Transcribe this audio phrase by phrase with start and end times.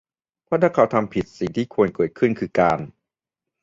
[0.45, 2.79] เพราะถ้าเขาทำผิด สิ่งที่ควรเกิดขึ้นคือการ